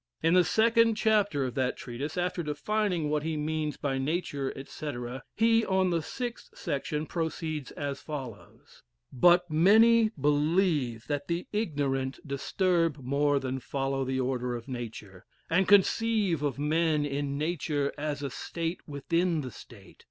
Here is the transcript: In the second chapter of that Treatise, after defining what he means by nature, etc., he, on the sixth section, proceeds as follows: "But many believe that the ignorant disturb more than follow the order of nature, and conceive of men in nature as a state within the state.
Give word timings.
In 0.23 0.33
the 0.33 0.43
second 0.43 0.95
chapter 0.95 1.45
of 1.45 1.53
that 1.53 1.77
Treatise, 1.77 2.17
after 2.17 2.41
defining 2.41 3.07
what 3.11 3.21
he 3.21 3.37
means 3.37 3.77
by 3.77 3.99
nature, 3.99 4.51
etc., 4.57 5.21
he, 5.35 5.63
on 5.63 5.91
the 5.91 6.01
sixth 6.01 6.57
section, 6.57 7.05
proceeds 7.05 7.69
as 7.73 8.01
follows: 8.01 8.81
"But 9.13 9.51
many 9.51 10.09
believe 10.19 11.05
that 11.05 11.27
the 11.27 11.45
ignorant 11.53 12.19
disturb 12.27 12.97
more 13.03 13.37
than 13.39 13.59
follow 13.59 14.03
the 14.03 14.19
order 14.19 14.55
of 14.55 14.67
nature, 14.67 15.23
and 15.51 15.67
conceive 15.67 16.41
of 16.41 16.57
men 16.57 17.05
in 17.05 17.37
nature 17.37 17.93
as 17.95 18.23
a 18.23 18.31
state 18.31 18.79
within 18.87 19.41
the 19.41 19.51
state. 19.51 19.99